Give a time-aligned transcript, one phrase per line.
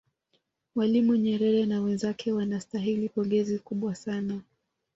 [0.75, 4.41] mwalimu nyerere na wenzake wanastahili pongezi kubwa sana